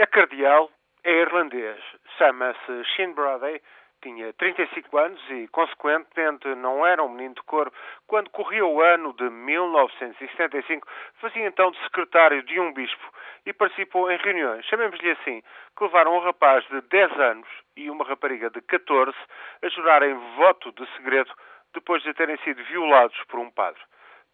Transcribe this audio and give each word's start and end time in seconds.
É 0.00 0.06
cardeal, 0.06 0.70
é 1.04 1.12
irlandês, 1.12 1.78
chama-se 2.16 2.84
Shane 2.96 3.12
Brody, 3.12 3.60
tinha 4.00 4.32
35 4.32 4.96
anos 4.96 5.20
e, 5.28 5.46
consequentemente, 5.48 6.48
não 6.54 6.86
era 6.86 7.02
um 7.04 7.10
menino 7.10 7.34
de 7.34 7.42
cor 7.42 7.70
quando 8.06 8.30
corria 8.30 8.64
o 8.64 8.80
ano 8.80 9.12
de 9.12 9.28
1975. 9.28 10.88
Fazia 11.20 11.46
então 11.46 11.70
de 11.70 11.78
secretário 11.82 12.42
de 12.44 12.58
um 12.58 12.72
bispo 12.72 13.12
e 13.44 13.52
participou 13.52 14.10
em 14.10 14.16
reuniões, 14.16 14.64
chamemos-lhe 14.64 15.10
assim, 15.10 15.42
que 15.76 15.84
levaram 15.84 16.16
um 16.16 16.20
rapaz 16.20 16.64
de 16.68 16.80
10 16.80 17.20
anos 17.20 17.48
e 17.76 17.90
uma 17.90 18.06
rapariga 18.06 18.48
de 18.48 18.62
14 18.62 19.14
a 19.62 19.68
jurarem 19.68 20.14
voto 20.36 20.72
de 20.72 20.90
segredo 20.96 21.30
depois 21.74 22.02
de 22.02 22.14
terem 22.14 22.38
sido 22.38 22.64
violados 22.64 23.22
por 23.28 23.38
um 23.38 23.50
padre. 23.50 23.82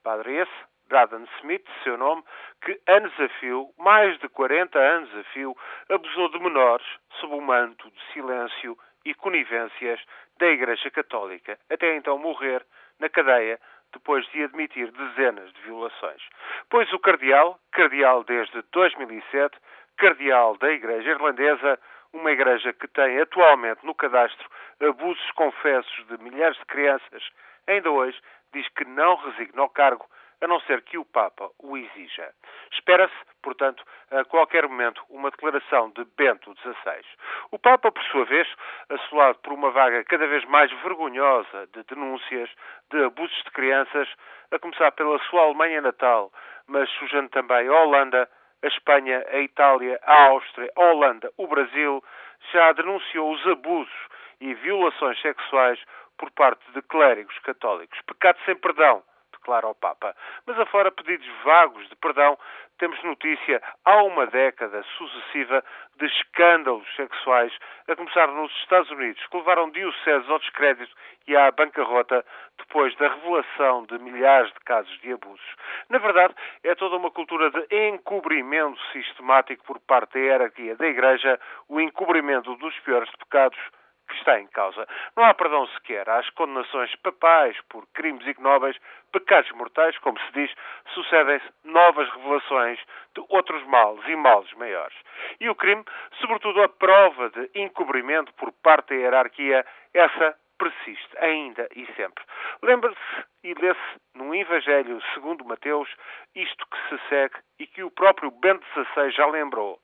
Padre 0.05 0.33
esse 0.33 0.75
Braden 0.89 1.27
Smith, 1.39 1.66
seu 1.82 1.96
nome, 1.96 2.23
que 2.62 2.80
anos 2.87 3.12
a 3.21 3.29
fio, 3.41 3.69
mais 3.79 4.19
de 4.19 4.29
40 4.29 4.79
anos 4.79 5.14
a 5.16 5.25
fio, 5.32 5.57
abusou 5.91 6.30
de 6.30 6.39
menores 6.39 6.87
sob 7.20 7.34
o 7.34 7.41
manto 7.41 7.91
de 7.91 8.12
silêncio 8.12 8.79
e 9.05 9.15
conivências 9.15 10.01
da 10.38 10.46
Igreja 10.46 10.91
Católica, 10.91 11.59
até 11.70 11.96
então 11.96 12.19
morrer 12.19 12.65
na 12.98 13.09
cadeia 13.09 13.59
depois 13.93 14.27
de 14.29 14.43
admitir 14.43 14.91
dezenas 14.91 15.52
de 15.52 15.60
violações. 15.62 16.23
Pois 16.69 16.93
o 16.93 16.98
cardeal, 16.98 17.59
cardeal 17.73 18.24
desde 18.24 18.62
2007, 18.73 19.57
cardeal 19.96 20.57
da 20.59 20.71
Igreja 20.71 21.10
Irlandesa, 21.10 21.79
uma 22.12 22.30
igreja 22.30 22.73
que 22.73 22.88
tem 22.88 23.21
atualmente 23.21 23.84
no 23.84 23.95
cadastro 23.95 24.48
abusos 24.80 25.30
confessos 25.32 26.07
de 26.07 26.18
milhares 26.23 26.57
de 26.59 26.65
crianças, 26.66 27.29
ainda 27.66 27.91
hoje 27.91 28.18
diz 28.52 28.68
que 28.71 28.84
não 28.84 29.16
resigna 29.16 29.62
ao 29.62 29.68
cargo 29.68 30.07
a 30.46 30.48
não 30.48 30.60
ser 30.60 30.80
que 30.82 30.96
o 30.96 31.05
Papa 31.05 31.50
o 31.59 31.77
exija. 31.77 32.32
Espera-se, 32.73 33.12
portanto, 33.42 33.84
a 34.12 34.24
qualquer 34.24 34.68
momento, 34.68 35.02
uma 35.10 35.28
declaração 35.28 35.91
de 35.91 36.04
Bento 36.16 36.54
XVI. 36.60 37.04
O 37.50 37.59
Papa, 37.59 37.91
por 37.91 38.02
sua 38.04 38.24
vez, 38.24 38.48
assolado 38.88 39.38
por 39.40 39.52
uma 39.52 39.73
vaga 39.73 40.04
cada 40.04 40.24
vez 40.29 40.45
mais 40.45 40.71
vergonhosa 40.82 41.66
de 41.74 41.82
denúncias 41.82 42.48
de 42.93 43.04
abusos 43.04 43.37
de 43.43 43.51
crianças, 43.51 44.09
a 44.52 44.59
começar 44.60 44.93
pela 44.93 45.18
sua 45.24 45.43
Alemanha 45.43 45.80
natal, 45.80 46.32
mas 46.68 46.88
sujando 46.90 47.28
também 47.30 47.66
a 47.66 47.73
Holanda, 47.73 48.30
a 48.62 48.66
Espanha, 48.68 49.26
a 49.28 49.38
Itália, 49.40 49.99
a 50.04 50.26
Áustria, 50.26 50.71
a 50.76 50.80
Holanda, 50.80 51.28
o 51.37 51.49
Brasil, 51.49 52.04
já 52.52 52.71
denunciou 52.71 53.32
os 53.32 53.45
abusos 53.49 53.93
e 54.40 54.54
violações 54.54 55.21
sexuais 55.21 55.80
por 56.16 56.30
parte 56.30 56.62
de 56.71 56.82
clérigos 56.82 57.37
católicos. 57.40 58.01
Pecado 58.06 58.38
sem 58.45 58.54
perdão 58.54 59.02
declara 59.47 59.66
ao 59.66 59.75
Papa. 59.75 60.15
Mas 60.45 60.59
afora 60.59 60.91
pedidos 60.91 61.27
vagos 61.45 61.89
de 61.89 61.97
perdão, 61.97 62.37
temos 62.79 63.02
notícia 63.05 63.63
há 63.85 64.03
uma 64.03 64.27
década 64.27 64.83
sucessiva 64.99 65.65
de 65.97 66.06
escândalos 66.06 66.87
sexuais, 66.94 67.53
a 67.89 67.97
começar 67.97 68.27
nos 68.27 68.53
Estados 68.56 68.91
Unidos, 68.91 69.25
que 69.28 69.37
levaram 69.37 69.71
dioceses 69.71 70.28
ao 70.28 70.39
descrédito 70.41 70.94
e 71.27 71.37
à 71.37 71.50
bancarrota 71.50 72.25
depois 72.59 72.94
da 72.97 73.09
revelação 73.09 73.87
de 73.87 73.99
milhares 73.99 74.53
de 74.53 74.61
casos 74.61 75.00
de 75.00 75.12
abusos. 75.12 75.55
Na 75.89 75.99
verdade, 75.99 76.34
é 76.65 76.75
toda 76.75 76.97
uma 76.97 77.11
cultura 77.11 77.50
de 77.50 77.89
encobrimento 77.89 78.81
sistemático 78.93 79.65
por 79.65 79.78
parte 79.81 80.15
da 80.15 80.21
hierarquia 80.21 80.77
da 80.77 80.87
Igreja, 80.87 81.41
o 81.69 81.81
encobrimento 81.81 82.55
dos 82.56 82.78
piores 82.81 83.11
pecados 83.17 83.59
está 84.27 84.41
em 84.41 84.47
causa. 84.49 84.87
Não 85.16 85.25
há 85.25 85.32
perdão 85.32 85.66
sequer 85.69 86.09
às 86.10 86.28
condenações 86.31 86.94
papais 86.97 87.56
por 87.69 87.87
crimes 87.94 88.27
ignóbeis, 88.27 88.77
pecados 89.12 89.50
mortais, 89.53 89.97
como 89.99 90.19
se 90.19 90.33
diz, 90.33 90.53
sucedem-se 90.93 91.47
novas 91.65 92.10
revelações 92.10 92.78
de 93.15 93.25
outros 93.28 93.62
males 93.66 94.03
e 94.09 94.16
males 94.16 94.53
maiores. 94.55 94.97
E 95.41 95.49
o 95.49 95.55
crime, 95.55 95.84
sobretudo 96.21 96.60
a 96.60 96.69
prova 96.69 97.31
de 97.31 97.50
encobrimento 97.55 98.34
por 98.34 98.53
parte 98.53 98.88
da 98.88 98.97
hierarquia, 98.97 99.65
essa 99.94 100.37
persiste 100.59 101.19
ainda 101.19 101.69
e 101.77 101.87
sempre. 101.94 102.25
Lembre-se 102.62 103.25
e 103.44 103.55
lê-se 103.55 104.00
no 104.15 104.34
Evangelho 104.34 105.00
segundo 105.15 105.45
Mateus 105.45 105.89
isto 106.34 106.67
que 106.67 106.89
se 106.89 107.09
segue 107.09 107.37
e 107.61 107.67
que 107.67 107.83
o 107.84 107.91
próprio 107.91 108.31
Bento 108.31 108.67
XVI 108.73 109.11
já 109.11 109.27
lembrou. 109.27 109.79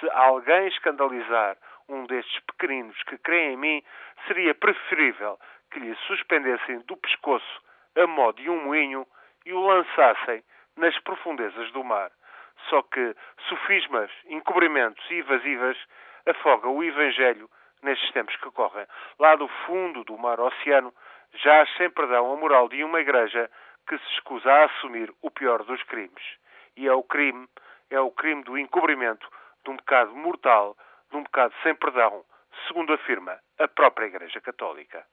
Se 0.00 0.08
alguém 0.10 0.68
escandalizar 0.68 1.56
um 1.88 2.06
destes 2.06 2.40
pequeninos 2.40 3.00
que 3.04 3.18
creem 3.18 3.54
em 3.54 3.56
mim, 3.56 3.82
seria 4.26 4.54
preferível 4.54 5.38
que 5.70 5.80
lhe 5.80 5.94
suspendessem 6.06 6.80
do 6.80 6.96
pescoço 6.96 7.62
a 7.96 8.06
modo 8.06 8.40
de 8.40 8.50
um 8.50 8.64
moinho 8.64 9.06
e 9.44 9.52
o 9.52 9.66
lançassem 9.66 10.42
nas 10.76 10.98
profundezas 11.00 11.70
do 11.72 11.84
mar. 11.84 12.10
Só 12.68 12.82
que 12.82 13.14
sofismas, 13.48 14.10
encobrimentos 14.26 15.04
e 15.10 15.14
evasivas 15.14 15.76
afogam 16.26 16.76
o 16.76 16.82
Evangelho 16.82 17.48
nestes 17.82 18.10
tempos 18.12 18.34
que 18.36 18.50
correm. 18.50 18.86
Lá 19.18 19.36
do 19.36 19.46
fundo 19.66 20.02
do 20.04 20.16
mar 20.16 20.40
oceano, 20.40 20.92
já 21.34 21.66
sem 21.76 21.90
perdão 21.90 22.32
a 22.32 22.36
moral 22.36 22.68
de 22.68 22.82
uma 22.82 23.00
igreja 23.00 23.50
que 23.86 23.98
se 23.98 24.12
escusa 24.14 24.50
a 24.50 24.64
assumir 24.64 25.12
o 25.20 25.30
pior 25.30 25.62
dos 25.64 25.82
crimes. 25.84 26.22
E 26.76 26.88
é 26.88 26.92
o 26.92 27.02
crime, 27.02 27.46
é 27.90 28.00
o 28.00 28.10
crime 28.10 28.42
do 28.44 28.56
encobrimento 28.56 29.28
de 29.64 29.70
um 29.70 29.76
pecado 29.76 30.14
mortal 30.14 30.76
de 31.14 31.18
um 31.18 31.22
pecado 31.22 31.54
sem 31.62 31.74
perdão, 31.76 32.24
segundo 32.66 32.92
afirma 32.92 33.38
a 33.58 33.68
própria 33.68 34.06
Igreja 34.06 34.40
Católica. 34.40 35.06